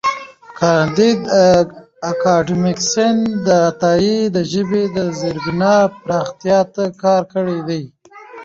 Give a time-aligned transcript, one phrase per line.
[0.59, 1.19] کانديد
[2.11, 3.17] اکاډميسن
[3.67, 7.83] عطايي د ژبې د زېربنا پراختیا ته کار کړی دی.